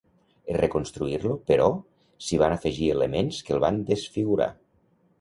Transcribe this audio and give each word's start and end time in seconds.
En 0.53 0.55
reconstruir-lo, 0.61 1.35
però, 1.51 1.69
s'hi 2.29 2.41
van 2.45 2.57
afegir 2.57 2.91
elements 2.97 3.45
que 3.47 3.57
el 3.59 3.65
van 3.69 3.83
desfigurar. 3.95 4.53